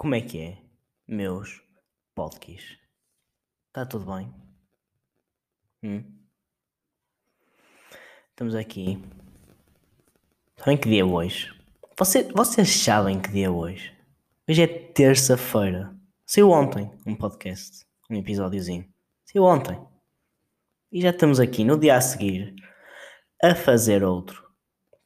[0.00, 0.58] Como é que é,
[1.06, 1.62] meus
[2.14, 2.78] podcasts?
[3.66, 4.32] Está tudo bem?
[5.82, 6.02] Hum?
[8.30, 8.98] Estamos aqui.
[10.56, 11.54] Sabem que dia é hoje?
[11.98, 13.94] Você, vocês sabem que dia é hoje?
[14.48, 15.94] Hoje é terça-feira.
[16.24, 18.90] Saiu ontem um podcast, um episódiozinho.
[19.26, 19.78] Saiu ontem.
[20.90, 22.54] E já estamos aqui no dia a seguir
[23.44, 24.50] a fazer outro.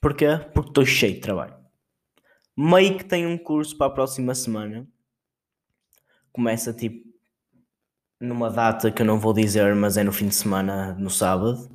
[0.00, 0.38] Porquê?
[0.54, 1.63] Porque estou cheio de trabalho.
[2.56, 4.86] Meio que tenho um curso para a próxima semana.
[6.32, 7.04] Começa tipo
[8.20, 11.70] numa data que eu não vou dizer, mas é no fim de semana, no sábado.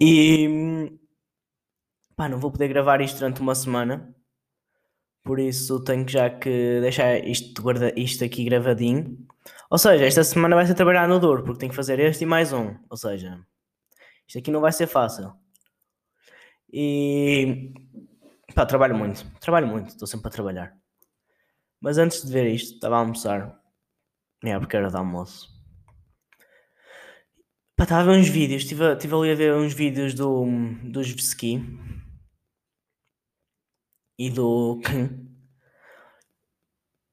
[0.00, 0.92] E
[2.16, 4.14] pá, não vou poder gravar isto durante uma semana.
[5.24, 9.16] Por isso tenho já que deixar isto, guarda, isto aqui gravadinho.
[9.70, 12.26] Ou seja, esta semana vai ser trabalhar no duro, porque tenho que fazer este e
[12.26, 12.76] mais um.
[12.90, 13.40] Ou seja,
[14.26, 15.32] isto aqui não vai ser fácil.
[16.72, 17.72] E
[18.54, 20.76] pá, trabalho muito, trabalho muito, estou sempre a trabalhar.
[21.80, 23.60] Mas antes de ver isto, estava a almoçar.
[24.44, 25.48] É, porque era de almoço.
[27.76, 30.44] Pá, estava a ver uns vídeos, estive, estive ali a ver uns vídeos do,
[30.84, 31.60] dos Ski
[34.18, 34.80] e do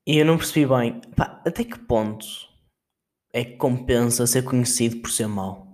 [0.06, 2.26] E eu não percebi bem, pá, até que ponto
[3.32, 5.68] é que compensa ser conhecido por ser mau?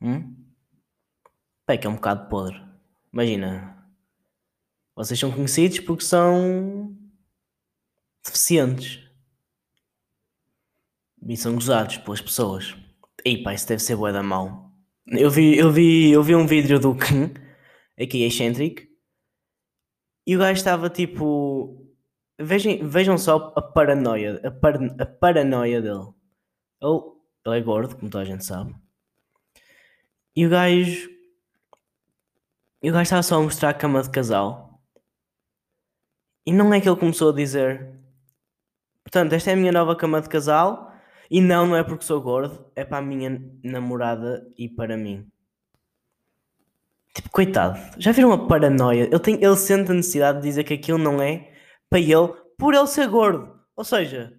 [0.00, 0.37] Hum?
[1.68, 2.58] Pá, é que é um bocado podre.
[3.12, 3.76] Imagina,
[4.96, 6.96] vocês são conhecidos porque são
[8.24, 9.06] deficientes
[11.22, 12.74] e são gozados pelas pessoas.
[13.22, 14.72] E pá, isso deve ser bué da mal.
[15.08, 17.34] Eu vi, eu vi, eu vi um vídeo do Ken,
[18.00, 18.88] aqui Eccentric,
[20.26, 21.86] e o gajo estava tipo.
[22.38, 26.14] Vejam, vejam só a paranoia, a, par, a paranoia dele.
[26.80, 27.00] Ele,
[27.44, 28.74] ele é gordo, como toda a gente sabe.
[30.34, 31.17] E o gajo.
[32.82, 34.80] E o estava só a mostrar a cama de casal.
[36.46, 37.98] E não é que ele começou a dizer.
[39.02, 40.92] Portanto, esta é a minha nova cama de casal.
[41.30, 42.70] E não, não é porque sou gordo.
[42.76, 45.28] É para a minha namorada e para mim.
[47.14, 47.78] Tipo, coitado.
[47.98, 49.04] Já viram a paranoia?
[49.04, 51.52] Ele, tem, ele sente a necessidade de dizer que aquilo não é
[51.90, 53.58] para ele por ele ser gordo.
[53.76, 54.38] Ou seja,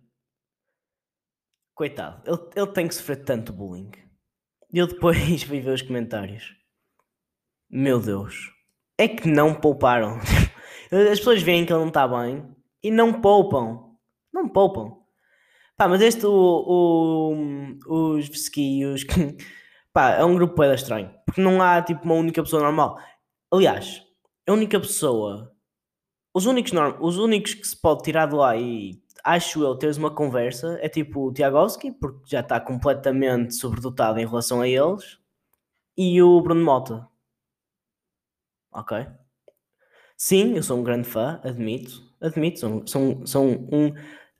[1.75, 2.21] coitado.
[2.25, 3.91] Ele, ele tem que sofrer tanto bullying.
[4.71, 6.58] E eu depois fui ver os comentários.
[7.69, 8.51] Meu Deus.
[8.97, 10.19] É que não pouparam.
[10.91, 12.43] As pessoas veem que ele não está bem
[12.83, 13.91] e não poupam.
[14.33, 14.97] Não poupam.
[15.77, 17.35] Pá, mas este, o,
[17.87, 19.05] o, os Vesquios,
[19.93, 21.13] pá, é um grupo bem estranho.
[21.25, 22.99] Porque não há, tipo, uma única pessoa normal.
[23.51, 24.03] Aliás,
[24.47, 25.53] a única pessoa...
[26.33, 29.97] Os únicos, norm, os únicos que se pode tirar de lá e acho eu, teres
[29.97, 35.17] uma conversa é tipo o Tiagovski, porque já está completamente sobredotado em relação a eles,
[35.97, 37.07] e o Bruno Mota.
[38.71, 39.07] Ok?
[40.17, 42.03] Sim, eu sou um grande fã, admito.
[42.21, 43.93] Admito, sou, sou, sou um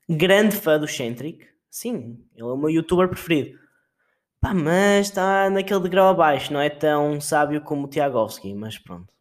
[0.09, 1.47] grande fã do Centric.
[1.69, 3.57] Sim, ele é o meu youtuber preferido.
[4.41, 9.13] Pá, mas está naquele degrau abaixo, não é tão sábio como o Tiagovski, mas pronto.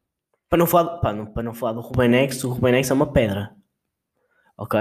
[0.48, 2.94] Para não falar, pá, não, para não falar do Ruben X, o Ruben X é
[2.94, 3.54] uma pedra.
[4.56, 4.80] Ok?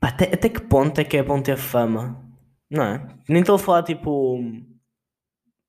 [0.00, 2.20] Pá, até, até que ponto é que é bom ter fama?
[2.70, 3.08] Não é?
[3.28, 4.40] Nem estou a falar tipo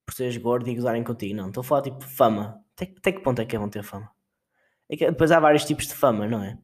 [0.06, 1.48] por seres gordo e gozarem contigo, não.
[1.48, 2.62] Estou a falar tipo fama.
[2.76, 4.10] Até, até que ponto é que é bom ter fama?
[4.90, 6.58] É que depois há vários tipos de fama, não é?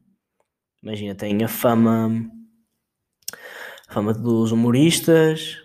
[0.82, 2.30] Imagina, tem a fama.
[3.88, 5.58] A fama dos humoristas,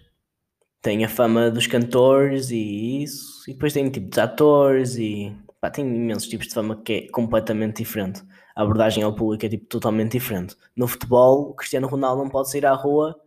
[0.81, 5.69] tem a fama dos cantores e isso, e depois tem tipo dos atores e pá,
[5.69, 8.24] tem imensos tipos de fama que é completamente diferente
[8.56, 10.56] a abordagem ao público é tipo totalmente diferente.
[10.75, 13.19] No futebol, o Cristiano Ronaldo não pode sair à rua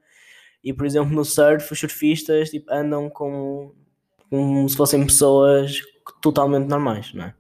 [0.65, 3.77] e, por exemplo, no surf, os surfistas tipo, andam como,
[4.31, 5.81] como se fossem pessoas
[6.21, 7.35] totalmente normais, não é?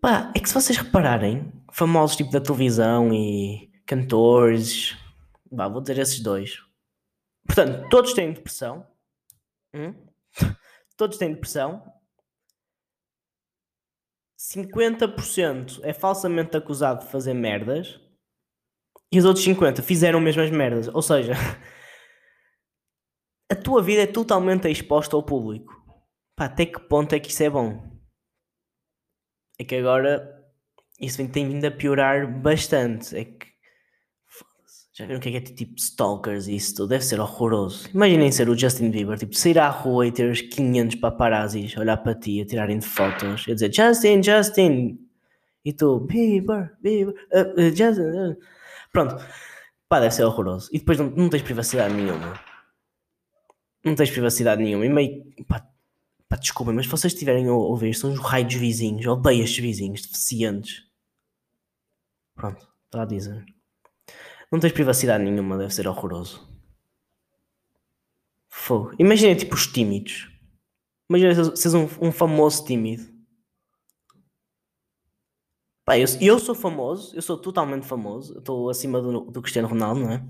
[0.00, 4.96] Pá, é que se vocês repararem, famosos tipo da televisão e cantores,
[5.50, 6.58] bah, vou dizer esses dois.
[7.46, 8.86] Portanto, todos têm depressão.
[9.74, 9.94] Hum?
[10.96, 11.82] Todos têm depressão
[14.52, 17.98] 50% é falsamente acusado de fazer merdas
[19.10, 20.88] e os outros 50% fizeram mesmo as merdas.
[20.88, 21.32] Ou seja,
[23.50, 25.74] a tua vida é totalmente exposta ao público.
[26.36, 27.82] Pá, até que ponto é que isso é bom?
[29.58, 30.44] É que agora
[31.00, 33.16] isso tem vindo a piorar bastante.
[33.16, 33.54] É que
[34.96, 36.90] já viram o que é, que é tipo stalkers e isso tudo?
[36.90, 37.88] Deve ser horroroso.
[37.92, 41.96] Imaginem ser o Justin Bieber, tipo, sair à rua e ter os 500 paparazzis olhar
[41.96, 44.98] para ti, a tirarem de fotos e dizer Justin, Justin.
[45.64, 48.02] E tu, Bieber, Bieber, uh, uh, Justin.
[48.02, 48.36] Uh.
[48.92, 49.16] Pronto.
[49.88, 50.70] Pá, deve ser horroroso.
[50.72, 52.38] E depois não, não tens privacidade nenhuma.
[53.84, 54.86] Não tens privacidade nenhuma.
[54.86, 55.24] E meio.
[55.46, 55.68] Pá,
[56.28, 59.06] Pá, desculpem, mas se vocês estiverem a ouvir, são os raios vizinhos.
[59.06, 60.82] Odeio estes vizinhos deficientes.
[62.34, 63.44] Pronto, está a dizer.
[64.50, 66.48] Não tens privacidade nenhuma, deve ser horroroso.
[68.48, 68.94] Fogo.
[68.98, 70.28] Imagina tipo os tímidos.
[71.08, 73.12] Imagina seres um, um famoso tímido.
[75.84, 78.38] Pá, eu, eu sou famoso, eu sou totalmente famoso.
[78.38, 80.24] Estou acima do, do Cristiano Ronaldo, não é?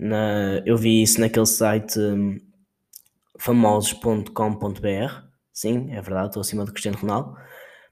[0.00, 2.38] Na, eu vi isso naquele site um,
[3.38, 4.30] famosos.com.br.
[5.52, 7.36] Sim, é verdade, estou acima do Cristiano Ronaldo.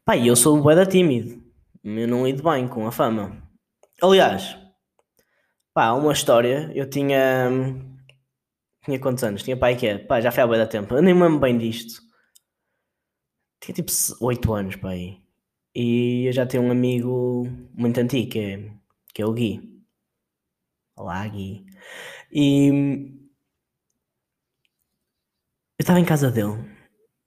[0.06, 1.42] Pá, eu sou bué da tímido.
[1.84, 3.42] Eu não lido bem com a fama.
[4.02, 4.56] Aliás,
[5.74, 6.72] pá, uma história.
[6.74, 7.50] Eu tinha.
[7.50, 7.98] Hum,
[8.84, 9.42] tinha quantos anos?
[9.42, 9.98] Tinha pai que é?
[9.98, 10.94] Pá, já foi há bué da tempo.
[10.94, 12.00] Eu nem me lembro bem disto.
[13.60, 15.20] Tinha tipo 8 anos, pai.
[15.74, 18.72] E eu já tenho um amigo muito antigo, que é,
[19.14, 19.60] que é o Gui.
[20.96, 21.67] Olá, Gui.
[22.32, 22.68] E
[25.78, 26.76] eu estava em casa dele.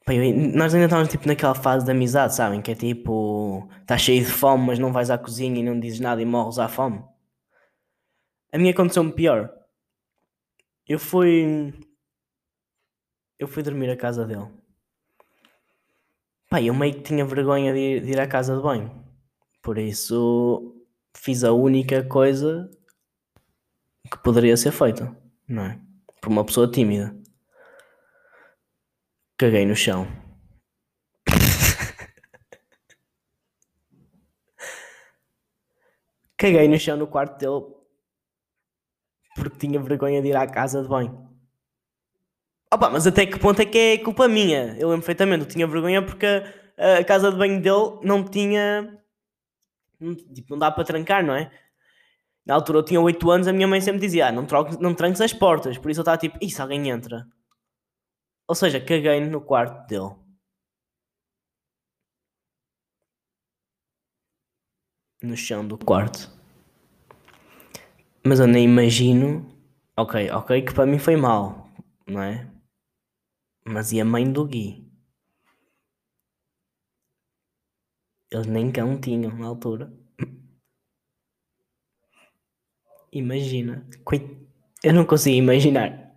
[0.07, 2.61] Eu, nós ainda estávamos tipo naquela fase de amizade, sabem?
[2.61, 5.99] Que é tipo, estás cheio de fome, mas não vais à cozinha e não dizes
[5.99, 7.03] nada e morres à fome.
[8.51, 9.49] A minha aconteceu-me pior.
[10.87, 11.73] Eu fui.
[13.39, 14.47] Eu fui dormir à casa dele.
[16.49, 18.91] Pá, eu meio que tinha vergonha de ir, de ir à casa de banho.
[19.61, 20.75] Por isso
[21.15, 22.69] fiz a única coisa
[24.11, 25.15] que poderia ser feita,
[25.47, 25.79] não é?
[26.21, 27.15] Por uma pessoa tímida.
[29.37, 30.05] Caguei no chão.
[36.37, 37.81] Caguei no chão no quarto dele
[39.35, 41.29] porque tinha vergonha de ir à casa de banho.
[42.73, 44.75] Opa, mas até que ponto é que é culpa minha?
[44.77, 46.25] Eu lembro perfeitamente, eu tinha vergonha porque
[46.77, 48.97] a, casa de banho dele não tinha.
[50.33, 51.51] Tipo, não dá para trancar, não é?
[52.51, 54.93] Na altura eu tinha 8 anos, a minha mãe sempre dizia: ah, não, troques, não
[54.93, 55.77] tranques as portas.
[55.77, 57.25] Por isso eu estava tipo: isso alguém entra?
[58.45, 60.13] Ou seja, caguei no quarto dele.
[65.23, 66.29] No chão do quarto.
[68.21, 69.49] Mas eu nem imagino.
[69.95, 71.69] Ok, ok, que para mim foi mal,
[72.05, 72.51] não é?
[73.65, 74.91] Mas e a mãe do Gui?
[78.29, 80.00] Eles nem cão tinham na altura.
[83.11, 83.85] Imagina.
[84.83, 86.15] Eu não consigo imaginar.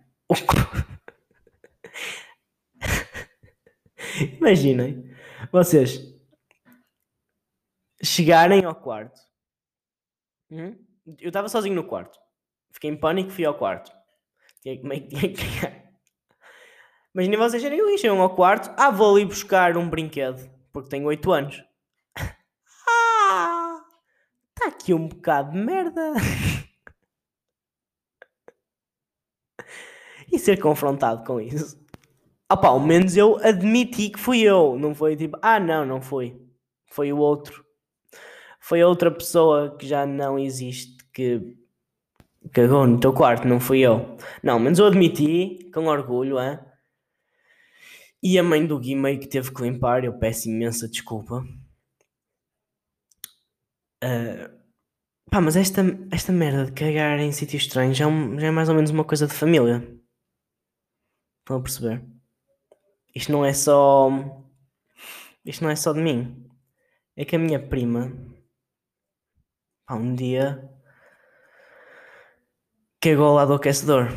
[4.39, 5.13] Imaginem.
[5.51, 6.15] Vocês
[8.01, 9.19] chegarem ao quarto.
[10.49, 10.77] Hum?
[11.19, 12.17] Eu estava sozinho no quarto.
[12.71, 13.91] Fiquei em pânico, fui ao quarto.
[14.61, 15.85] Tinha que
[17.13, 18.73] Imaginem vocês serem ali, chegam ao quarto.
[18.77, 20.49] Ah, vou ali buscar um brinquedo.
[20.73, 21.63] Porque tenho 8 anos.
[22.89, 23.81] ah!
[24.49, 26.13] Está aqui um bocado de merda.
[30.35, 31.77] e ser confrontado com isso.
[32.51, 34.77] Opa, ao menos eu admiti que fui eu.
[34.77, 36.39] Não foi tipo, ah, não, não foi.
[36.85, 37.65] Foi o outro.
[38.59, 41.55] Foi outra pessoa que já não existe que
[42.51, 44.17] cagou no teu quarto, não fui eu.
[44.43, 46.63] Não, menos eu admiti, com orgulho, é?
[48.21, 51.45] E a mãe do Gui meio que teve que limpar, eu peço imensa desculpa.
[54.03, 54.49] Uh,
[55.29, 55.81] pá, mas esta,
[56.11, 59.03] esta merda de cagar em sítios estranhos já, é já é mais ou menos uma
[59.03, 59.87] coisa de família.
[61.45, 62.03] Estão a perceber?
[63.13, 64.09] Isto não é só.
[65.45, 66.49] Isto não é só de mim.
[67.15, 68.11] É que a minha prima.
[69.85, 70.67] Pá, um dia.
[72.99, 74.07] Cagou lá do aquecedor.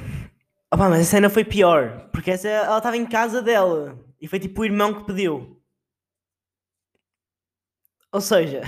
[0.73, 4.41] Opa, mas a cena foi pior, porque essa, ela estava em casa dela e foi
[4.41, 5.62] tipo o irmão que pediu.
[8.11, 8.62] Ou seja,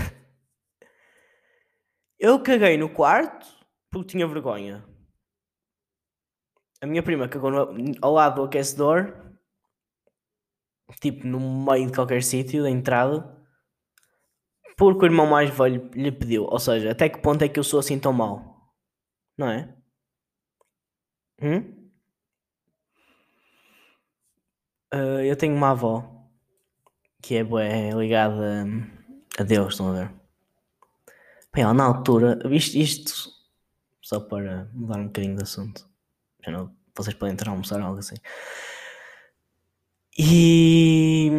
[2.20, 3.46] eu caguei no quarto
[3.90, 4.89] porque tinha vergonha.
[6.80, 9.14] A minha prima cagou no, ao lado do aquecedor,
[11.00, 13.38] tipo no meio de qualquer sítio da entrada,
[14.76, 16.44] porque o irmão mais velho lhe pediu.
[16.44, 18.72] Ou seja, até que ponto é que eu sou assim tão mau?
[19.36, 19.76] Não é?
[21.42, 21.80] Hum?
[24.92, 26.28] Uh, eu tenho uma avó
[27.22, 28.64] que é bué, ligada
[29.38, 30.14] a Deus, estão a ver?
[31.52, 33.30] Bem, na altura, isto, isto
[34.00, 35.89] só para mudar um bocadinho de assunto,
[36.48, 38.16] não, vocês podem entrar a almoçar algo assim.
[40.18, 41.30] E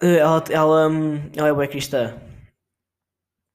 [0.00, 0.88] ela, ela,
[1.36, 2.18] ela é bué cristã.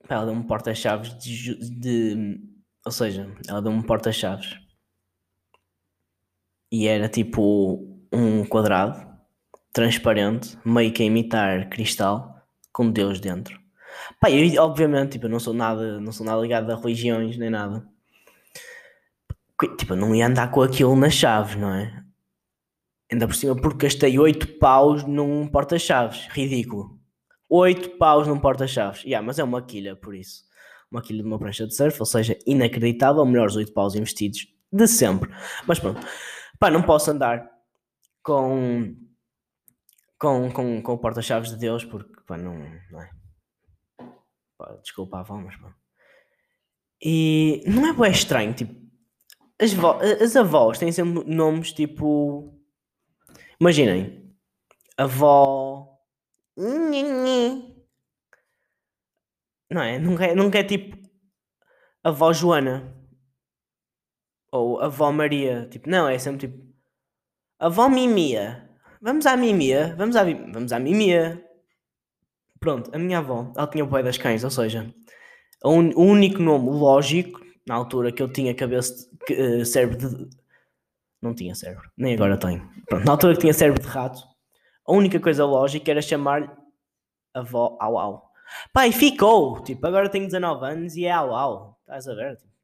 [0.08, 2.40] Ela deu-me porta-chaves de, de,
[2.86, 4.58] Ou seja, ela deu-me porta-chaves
[6.72, 9.06] e era tipo um quadrado
[9.72, 13.60] transparente, meio que a imitar cristal, com Deus dentro.
[14.20, 17.50] Pá, eu, obviamente, tipo, eu não sou nada, não sou nada ligado a religiões nem
[17.50, 17.88] nada.
[19.78, 22.04] Tipo, não ia andar com aquilo nas chaves, não é?
[23.12, 26.28] Ainda por cima porque gastei 8 paus num porta-chaves.
[26.32, 27.00] Ridículo.
[27.50, 29.04] 8 paus num porta-chaves.
[29.04, 30.44] Yeah, mas é uma quilha, por isso.
[30.92, 33.26] Uma quilha de uma prancha de surf, ou seja, inacreditável.
[33.26, 35.30] Melhores 8 paus investidos de sempre.
[35.66, 36.06] Mas pronto.
[36.60, 37.50] Pá, não posso andar
[38.22, 38.96] com
[40.18, 42.58] com, com, com o porta-chaves de Deus, porque pá, não,
[42.92, 43.10] não é.
[44.58, 45.76] Pá, desculpa avó, mas pá.
[47.02, 48.74] E não é bem estranho, tipo,
[49.60, 49.74] as,
[50.22, 52.54] as avós têm sempre nomes tipo.
[53.60, 54.36] Imaginem,
[54.98, 55.98] avó.
[59.70, 60.00] Não é?
[60.00, 60.98] Nunca é, nunca é tipo
[62.04, 62.96] avó Joana
[64.52, 65.68] ou avó Maria.
[65.70, 66.64] Tipo, não, é sempre tipo
[67.60, 68.70] avó Mimia.
[69.02, 71.44] Vamos à Mimia, vamos à, vamos à Mimia.
[72.60, 74.92] Pronto, a minha avó, ela tinha o pai das cães, ou seja,
[75.64, 79.98] o, un, o único nome lógico na altura que eu tinha cabeça, de, uh, cérebro
[79.98, 80.30] de.
[81.22, 82.70] Não tinha cérebro, nem agora tenho.
[82.88, 84.22] Pronto, na altura que tinha cérebro de rato,
[84.86, 86.56] a única coisa lógica era chamar
[87.34, 88.32] avó au au.
[88.72, 89.62] Pai, ficou!
[89.64, 91.80] Tipo, agora tenho 19 anos e é au au.
[91.82, 92.38] Estás a ver?
[92.38, 92.56] Tipo.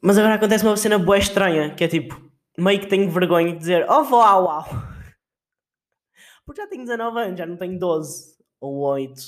[0.00, 2.20] Mas agora acontece uma cena boa estranha, que é tipo,
[2.58, 4.64] meio que tenho vergonha de dizer, oh vó au au.
[6.44, 9.20] Porque já tenho 19 anos, já não tenho 12, ou 8,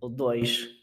[0.00, 0.79] ou 2.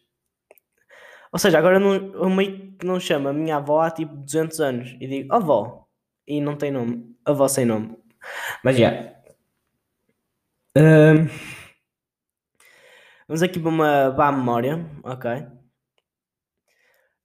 [1.32, 4.60] Ou seja, agora não, eu meio que não chamo a minha avó há tipo 200
[4.60, 5.88] anos e digo avó
[6.26, 7.98] e não tem nome, avó sem nome.
[8.64, 8.90] Mas já.
[8.90, 9.18] Yeah.
[10.78, 11.28] Um,
[13.28, 15.32] vamos aqui para uma para a memória, ok?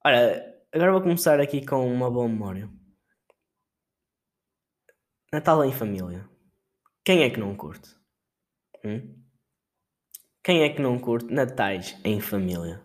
[0.05, 2.69] Olha, agora vou começar aqui com uma boa memória.
[5.31, 6.27] Natal em família.
[7.05, 7.89] Quem é que não curte?
[8.83, 9.23] Hum?
[10.43, 12.83] Quem é que não curte Natais em família?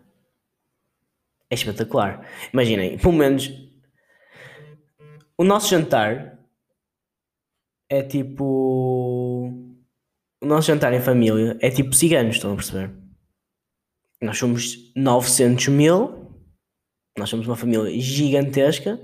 [1.49, 2.27] É espetacular.
[2.53, 3.49] Imaginem, pelo menos
[5.37, 6.37] o nosso jantar
[7.89, 9.47] é tipo.
[10.41, 12.93] O nosso jantar em família é tipo ciganos, estão a perceber?
[14.21, 16.29] Nós somos 900 mil,
[17.17, 18.99] nós somos uma família gigantesca.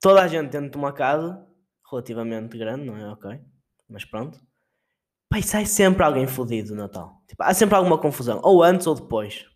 [0.00, 1.46] Toda a gente dentro de uma casa
[1.90, 3.10] relativamente grande, não é?
[3.10, 3.30] Ok,
[3.88, 4.40] mas pronto.
[5.30, 7.22] Pai, sai sempre alguém fodido no Natal.
[7.28, 9.46] Tipo, há sempre alguma confusão, ou antes ou depois.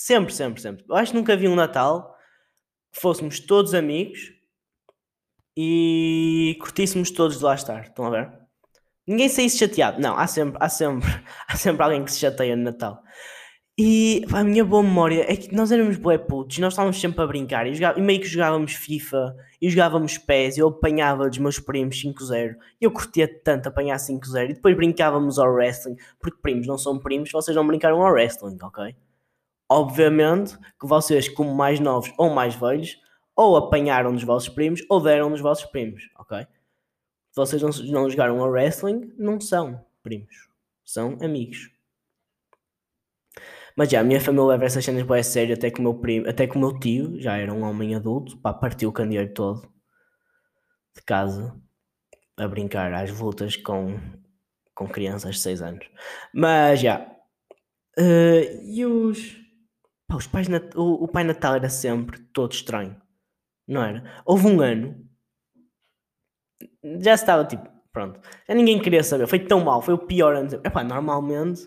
[0.00, 0.84] Sempre, sempre, sempre.
[0.88, 2.14] Eu acho que nunca vi um Natal
[2.92, 4.32] que fôssemos todos amigos
[5.56, 7.82] e curtíssemos todos de lá estar.
[7.82, 8.32] Estão a ver?
[9.04, 10.00] Ninguém saísse chateado.
[10.00, 11.08] Não, há sempre, há sempre,
[11.48, 13.02] há sempre alguém que se chateia no Natal.
[13.76, 17.26] E a minha boa memória é que nós éramos bué putos, nós estávamos sempre a
[17.26, 21.38] brincar e, jogava, e meio que jogávamos FIFA e jogávamos pés e eu apanhava dos
[21.38, 26.38] meus primos 5-0 e eu curtia tanto apanhar 5-0 e depois brincávamos ao wrestling, porque
[26.40, 28.94] primos não são primos, vocês não brincaram ao wrestling, ok?
[29.68, 32.98] Obviamente que vocês, como mais novos ou mais velhos,
[33.36, 36.40] ou apanharam dos vossos primos ou deram dos vossos primos, ok?
[36.40, 40.48] Se vocês não, não jogaram a wrestling, não são primos,
[40.84, 41.70] são amigos.
[43.76, 45.94] Mas já, a minha família leva essas cenas bem a sério, até que o meu
[45.94, 49.32] primo, até que o meu tio já era um homem adulto, pá, partiu o candeeiro
[49.32, 49.72] todo
[50.96, 51.54] de casa
[52.36, 54.00] a brincar às voltas com,
[54.74, 55.88] com crianças de 6 anos.
[56.34, 57.06] Mas já.
[57.96, 59.36] Uh, e os
[60.08, 60.74] Pá, os pais Nat...
[60.74, 63.00] o, o Pai Natal era sempre todo estranho,
[63.66, 64.02] não era?
[64.24, 65.06] Houve um ano,
[67.00, 70.48] já estava tipo, pronto, já ninguém queria saber, foi tão mal, foi o pior ano.
[70.64, 71.60] Epá, normalmente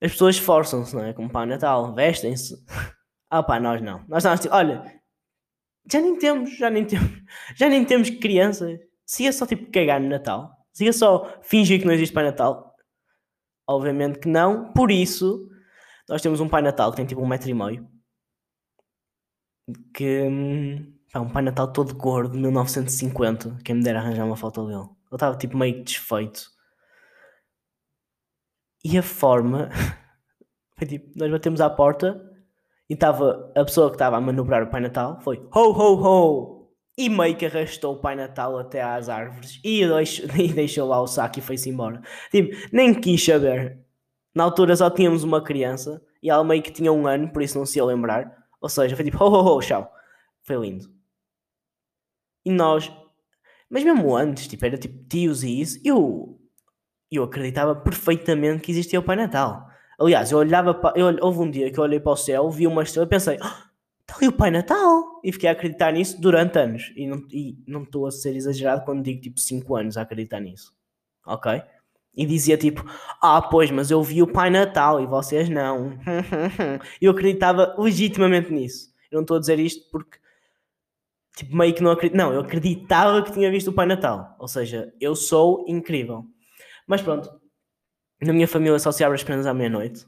[0.00, 1.12] as pessoas esforçam-se, não é?
[1.12, 2.54] Como Pai Natal, vestem-se.
[3.34, 4.04] Ah pá, nós não.
[4.08, 4.84] Nós estávamos tipo, olha,
[5.90, 7.10] já nem temos, já nem temos,
[7.56, 8.78] já nem temos crianças.
[9.06, 12.24] Se ia só tipo cagar no Natal, se ia só fingir que não existe Pai
[12.24, 12.76] Natal,
[13.66, 15.48] obviamente que não, por isso
[16.08, 17.88] nós temos um Pai Natal que tem tipo um metro e meio.
[19.94, 20.28] Que
[21.14, 23.58] é um Pai Natal todo gordo, de 1950.
[23.64, 24.80] Quem me dera arranjar uma foto dele.
[24.80, 26.50] Ele estava tipo meio desfeito.
[28.84, 29.68] E a forma
[30.76, 32.20] foi tipo: nós batemos à porta
[32.88, 36.62] e estava a pessoa que estava a manobrar o Pai Natal foi ho ho ho!
[36.98, 41.00] E meio que arrastou o Pai Natal até às árvores e deixou, e deixou lá
[41.00, 42.02] o saco e foi-se embora.
[42.30, 43.81] Tipo, nem quis saber.
[44.34, 47.58] Na altura só tínhamos uma criança e ela meio que tinha um ano, por isso
[47.58, 48.46] não se ia lembrar.
[48.60, 49.92] Ou seja, foi tipo, oh, oh, oh, tchau.
[50.42, 50.90] Foi lindo.
[52.44, 52.92] E nós,
[53.68, 56.38] mas mesmo antes, tipo, era tipo tios e isso, eu,
[57.10, 59.68] eu acreditava perfeitamente que existia o Pai Natal.
[59.98, 60.98] Aliás, eu olhava para.
[60.98, 63.38] Eu, houve um dia que eu olhei para o céu, vi uma estrela e pensei,
[63.40, 63.70] oh,
[64.00, 65.20] está ali o Pai Natal!
[65.22, 66.92] E fiquei a acreditar nisso durante anos.
[66.96, 67.06] E
[67.66, 70.74] não, estou a ser exagerado quando digo tipo 5 anos a acreditar nisso.
[71.24, 71.62] Ok?
[72.14, 72.84] E dizia tipo,
[73.22, 75.98] ah, pois, mas eu vi o Pai Natal e vocês não.
[77.00, 78.92] eu acreditava legitimamente nisso.
[79.10, 80.18] Eu não estou a dizer isto porque
[81.36, 82.16] tipo, meio que não acredito.
[82.16, 84.36] Não, eu acreditava que tinha visto o Pai Natal.
[84.38, 86.24] Ou seja, eu sou incrível.
[86.86, 87.30] Mas pronto,
[88.20, 90.06] na minha família só se abre as prendas à meia-noite.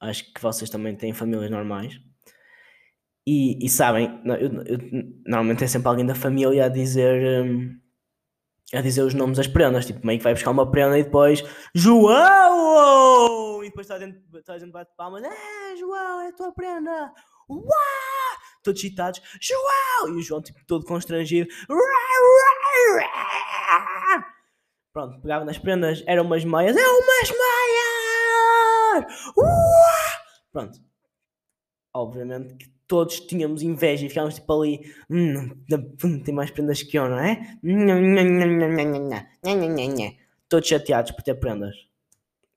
[0.00, 2.00] Acho que vocês também têm famílias normais.
[3.26, 4.78] E, e sabem, eu, eu,
[5.26, 7.44] normalmente é sempre alguém da família a dizer.
[7.44, 7.85] Um,
[8.74, 11.44] a dizer os nomes das prendas, tipo, meio que vai buscar uma prenda e depois
[11.74, 13.62] João!
[13.62, 17.12] E depois está dentro, está dentro bate palmas, é João, é a tua prenda!
[17.48, 17.62] Uau!
[18.64, 20.08] Todos citados, João!
[20.08, 21.48] E o João, tipo, todo constrangido,
[24.92, 29.04] Pronto, pegava nas prendas, eram umas meias, é umas meias!
[29.36, 29.46] Uau!
[30.52, 30.78] Pronto.
[31.94, 35.64] Obviamente que todos tínhamos inveja e ficávamos tipo ali, hum,
[36.24, 37.58] tem mais prendas que eu, não é?
[40.48, 41.74] Todos chateados por ter prendas.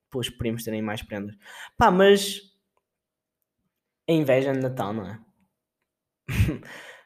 [0.10, 1.36] Por os primos terem mais prendas.
[1.78, 2.42] Pá, mas
[4.08, 5.20] a inveja de Natal, não é?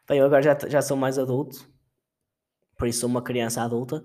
[0.05, 1.65] Pá, eu agora já, já sou mais adulto,
[2.77, 4.03] por isso sou uma criança adulta,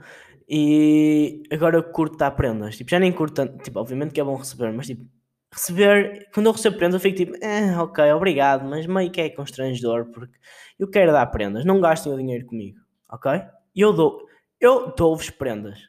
[0.48, 2.76] e agora curto dar prendas.
[2.76, 5.04] Tipo, já nem curto tanto, tipo, obviamente que é bom receber, mas tipo,
[5.52, 9.30] receber, quando eu recebo prendas, eu fico tipo, eh, ok, obrigado, mas meio que é
[9.30, 10.38] constrangedor porque
[10.78, 12.78] eu quero dar prendas, não gastem o dinheiro comigo,
[13.10, 13.42] ok?
[13.74, 14.26] Eu dou,
[14.60, 15.88] eu dou-vos prendas.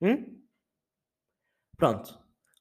[0.00, 0.40] Hum?
[1.76, 2.18] Pronto,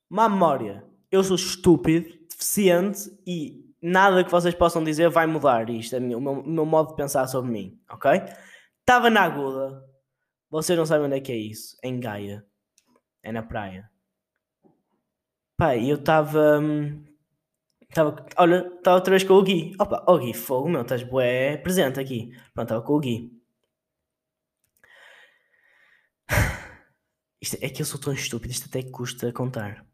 [0.10, 0.86] má memória.
[1.12, 6.02] Eu sou estúpido, deficiente e nada que vocês possam dizer vai mudar isto, é o
[6.02, 8.12] meu, o meu modo de pensar sobre mim, ok?
[8.80, 9.84] Estava na aguda,
[10.50, 12.46] vocês não sabem onde é que é isso, em Gaia,
[13.24, 13.91] é na praia.
[15.62, 16.60] Pá, eu estava.
[17.88, 18.26] Estava.
[18.38, 19.76] Olha, estava outra vez com o Gui.
[19.80, 22.32] Opa, oh, Gui, fogo, meu, estás bué presente aqui.
[22.52, 23.32] Pronto, estava com o Gui.
[27.40, 29.86] Isto, é que eu sou tão estúpido, isto até custa contar.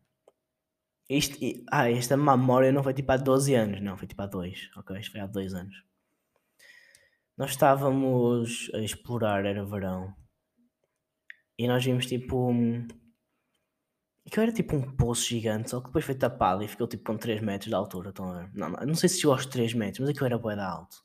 [1.09, 1.37] Isto,
[1.71, 4.97] ah, esta memória não foi tipo há 12 anos, não, foi tipo há 2, ok?
[4.99, 5.75] Isto foi há 2 anos.
[7.37, 10.13] Nós estávamos a explorar, era verão,
[11.57, 12.53] e nós vimos tipo.
[14.27, 17.17] Aquilo era tipo um poço gigante, só que depois foi tapado e ficou tipo com
[17.17, 18.09] 3 metros de altura.
[18.09, 18.51] Estão a ver?
[18.53, 20.97] Não, não, não sei se chegou aos 3 metros, mas aquilo era bué alto.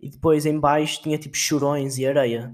[0.00, 2.52] E depois em baixo tinha tipo churões e areia.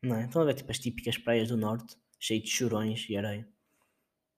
[0.00, 0.26] Não é?
[0.26, 3.48] Estão a ver tipo as típicas praias do norte, cheio de churões e areia.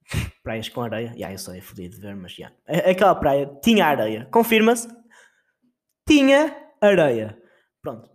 [0.43, 1.09] Praias com areia.
[1.09, 2.51] Yeah, eu sei, é fodido de ver, mas já.
[2.67, 2.91] Yeah.
[2.91, 4.27] Aquela praia tinha areia.
[4.31, 4.89] Confirma-se.
[6.09, 7.39] Tinha areia.
[7.83, 8.11] Pronto.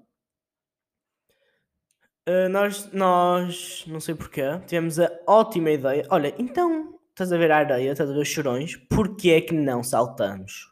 [2.28, 6.08] Uh, nós, nós, não sei porquê, tivemos a ótima ideia.
[6.10, 9.54] Olha, então, estás a ver a areia, estás a ver os chorões, porquê é que
[9.54, 10.72] não saltamos?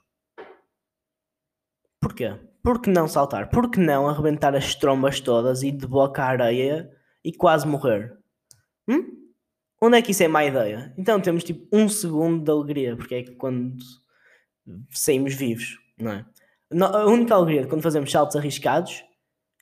[2.00, 2.40] Porquê?
[2.64, 3.50] Por que não saltar?
[3.50, 6.90] Por que não arrebentar as trombas todas e de boca à areia
[7.24, 8.18] e quase morrer?
[8.88, 9.22] Hum?
[9.82, 10.94] Onde é que isso é má ideia?
[10.98, 13.78] Então temos tipo um segundo de alegria, porque é que quando
[14.92, 16.26] saímos vivos, não é?
[16.74, 19.04] A única alegria de quando fazemos saltos arriscados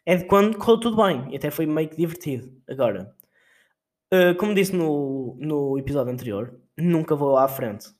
[0.09, 2.51] é de quando correu tudo bem e até foi meio que divertido.
[2.67, 3.15] Agora,
[4.11, 7.93] uh, como disse no, no episódio anterior, nunca vou à frente.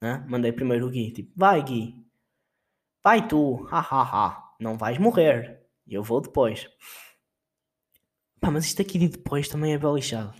[0.00, 0.24] Né?
[0.28, 1.96] Mandei primeiro o Gui, tipo, vai Gui,
[3.02, 6.70] vai tu, ha ha ha, não vais morrer, eu vou depois.
[8.40, 10.32] Pá, mas isto aqui de depois também é belixado.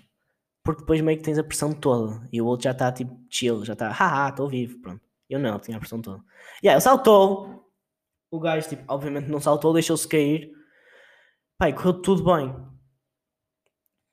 [0.63, 3.65] Porque depois meio que tens a pressão toda e o outro já está tipo chill,
[3.65, 5.03] já está, haha, estou vivo, pronto.
[5.29, 6.23] Eu não, tinha a pressão toda.
[6.63, 7.69] E aí, ele saltou.
[8.31, 10.57] O gajo, tipo, obviamente não saltou, deixou-se cair.
[11.59, 12.55] Pai, correu tudo bem.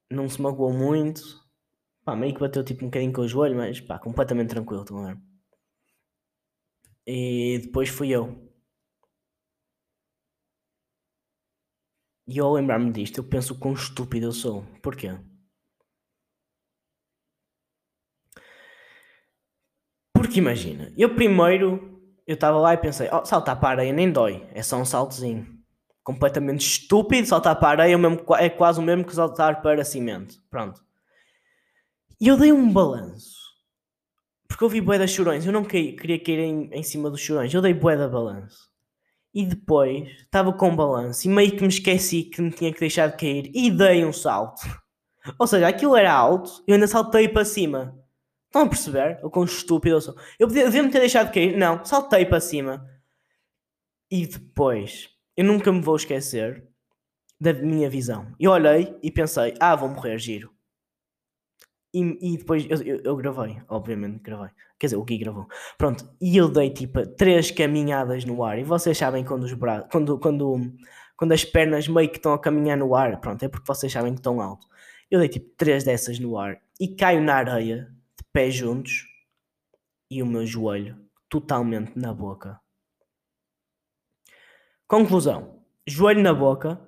[0.10, 1.22] Não se magoou muito.
[2.04, 4.98] Pá, meio que bateu tipo um bocadinho com o joelho, mas pá, completamente tranquilo, estão
[5.06, 5.22] a ver?
[7.08, 8.26] E depois fui eu.
[12.28, 14.64] E ao lembrar-me disto, eu penso quão estúpido eu sou.
[14.82, 15.10] Porquê?
[20.14, 24.48] Porque imagina, eu primeiro, eu estava lá e pensei, oh, saltar para a nem dói,
[24.52, 25.55] é só um saltozinho
[26.06, 27.28] completamente estúpido.
[27.28, 30.36] Saltar para a areia é, é quase o mesmo que saltar para cimento.
[30.50, 30.82] Pronto.
[32.22, 33.36] E eu dei um balanço.
[34.48, 35.46] Porque eu vi bué das chorões.
[35.46, 37.54] Eu não queria cair em, em cima dos chorões.
[37.54, 38.70] Eu dei bué da balanço.
[39.34, 43.08] E depois estava com balanço e meio que me esqueci que me tinha que deixar
[43.08, 44.62] de cair e dei um salto.
[45.38, 48.00] Ou seja, aquilo era alto e eu ainda saltei para cima.
[48.46, 49.20] Estão a perceber?
[49.22, 50.16] O quão estúpido eu sou.
[50.40, 51.58] Eu devia-me ter deixado de cair.
[51.58, 52.88] Não, saltei para cima.
[54.10, 56.68] E depois eu nunca me vou esquecer
[57.40, 58.34] da minha visão.
[58.40, 60.56] Eu olhei e pensei, ah, vou morrer, giro.
[61.94, 64.50] E, e depois eu, eu, eu, gravei, obviamente gravei.
[64.78, 65.48] Quer dizer, o Gui gravou.
[65.78, 68.60] Pronto, e eu dei tipo três caminhadas no ar.
[68.60, 70.74] E vocês sabem quando os braços, quando, quando,
[71.16, 74.14] quando as pernas meio que estão a caminhar no ar, pronto, é porque vocês sabem
[74.14, 74.68] que estão alto.
[75.10, 79.06] Eu dei tipo três dessas no ar e caio na areia, de pés juntos,
[80.12, 80.98] e o meu joelho
[81.30, 82.60] totalmente na boca.
[84.88, 85.62] Conclusão.
[85.88, 86.80] joelho na boca,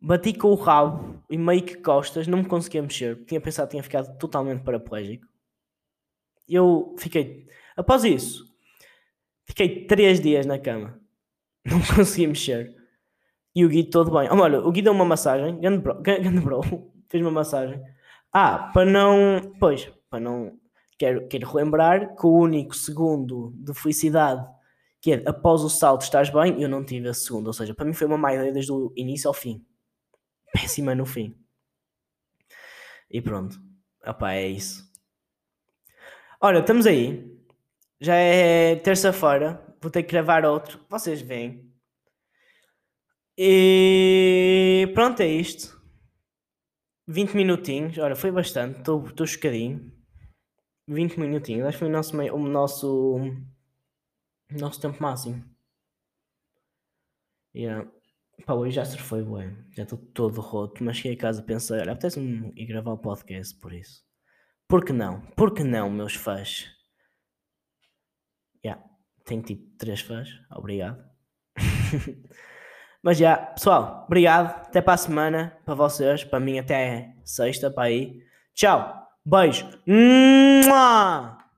[0.00, 3.72] bati com o rabo e meio que costas, não me conseguia mexer, tinha pensado que
[3.72, 5.26] tinha ficado totalmente paraplégico.
[6.48, 8.44] Eu fiquei, após isso,
[9.44, 11.00] fiquei três dias na cama,
[11.66, 12.76] não conseguia mexer.
[13.54, 14.28] E o Gui todo bem.
[14.30, 16.60] Olha, o Gui deu uma massagem, grande bro, grande bro
[17.08, 17.82] fez uma massagem.
[18.32, 20.56] Ah, para não, pois, para não,
[20.96, 24.46] quero, quero relembrar que o único segundo de felicidade
[25.06, 27.48] que é após o salto estás bem, eu não tive a segunda.
[27.50, 29.64] Ou seja, para mim foi uma má ideia desde o início ao fim.
[30.52, 31.38] Péssima no fim.
[33.08, 33.56] E pronto.
[34.04, 34.84] Opá, é isso.
[36.40, 37.40] Olha, estamos aí.
[38.00, 39.64] Já é terça-feira.
[39.80, 40.84] Vou ter que gravar outro.
[40.88, 41.72] Vocês veem.
[43.38, 45.80] E pronto, é isto.
[47.06, 47.96] 20 minutinhos.
[47.98, 48.78] Olha, foi bastante.
[48.80, 49.88] Estou chocadinho.
[50.88, 51.64] 20 minutinhos.
[51.64, 53.55] Acho que foi o nosso, o nosso
[54.50, 55.44] nosso tempo máximo.
[57.54, 57.90] Yeah.
[58.44, 59.56] Pá, hoje já foi, ué.
[59.72, 63.58] Já estou todo roto, mas cheguei a casa pensei, olha, apetece-me ir gravar o podcast
[63.58, 64.04] por isso.
[64.68, 65.20] Por que não?
[65.36, 66.66] Por que não, meus fãs?
[68.64, 68.82] Yeah.
[69.24, 70.28] Tenho tipo três fãs.
[70.50, 71.02] Obrigado.
[73.02, 74.66] mas já, pessoal, obrigado.
[74.66, 78.22] Até para a semana, para vocês, para mim até sexta, para aí.
[78.54, 79.06] Tchau.
[79.24, 79.66] Beijo.
[79.86, 81.45] Mua!